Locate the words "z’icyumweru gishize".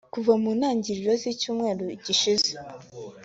1.21-2.51